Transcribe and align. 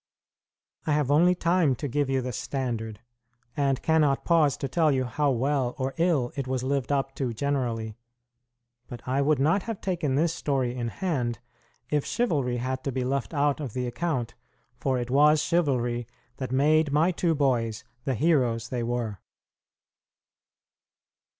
I 0.87 0.93
have 0.93 1.11
only 1.11 1.35
time 1.35 1.75
to 1.75 1.87
give 1.87 2.09
you 2.09 2.23
the 2.23 2.31
standard, 2.31 3.01
and 3.55 3.83
cannot 3.83 4.25
pause 4.25 4.57
to 4.57 4.67
tell 4.67 4.91
you 4.91 5.03
how 5.03 5.29
well 5.29 5.75
or 5.77 5.93
ill 5.97 6.33
it 6.35 6.47
was 6.47 6.63
lived 6.63 6.91
up 6.91 7.13
to 7.17 7.33
generally. 7.35 7.95
But 8.87 9.07
I 9.07 9.21
would 9.21 9.37
not 9.37 9.61
have 9.61 9.79
taken 9.79 10.15
this 10.15 10.33
story 10.33 10.75
in 10.75 10.87
hand 10.87 11.37
if 11.91 12.03
chivalry 12.03 12.57
had 12.57 12.83
to 12.85 12.91
be 12.91 13.03
left 13.03 13.31
out 13.31 13.59
of 13.59 13.73
the 13.73 13.85
account, 13.85 14.33
for 14.79 14.97
it 14.97 15.11
was 15.11 15.39
chivalry 15.39 16.07
that 16.37 16.51
made 16.51 16.91
my 16.91 17.11
two 17.11 17.35
boys 17.35 17.83
the 18.03 18.15
heroes 18.15 18.69
they 18.69 18.81
were. 18.81 19.19